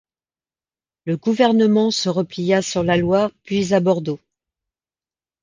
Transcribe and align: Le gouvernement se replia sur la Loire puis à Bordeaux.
Le 1.05 1.15
gouvernement 1.15 1.91
se 1.91 2.09
replia 2.09 2.63
sur 2.63 2.81
la 2.81 2.97
Loire 2.97 3.29
puis 3.43 3.71
à 3.71 3.79
Bordeaux. 3.79 4.19